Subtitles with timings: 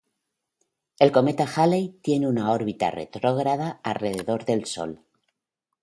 [0.97, 4.99] El cometa Halley tiene una órbita retrógrada alrededor del Sol.